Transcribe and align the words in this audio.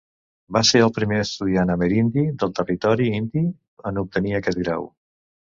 Va 0.55 0.61
ser 0.69 0.79
el 0.85 0.93
primer 0.95 1.19
estudiant 1.23 1.73
amerindi 1.75 2.25
del 2.45 2.55
Territori 2.61 3.11
Indi 3.21 3.45
en 3.91 4.03
obtenir 4.07 4.37
aquest 4.41 4.63
grau. 4.65 4.91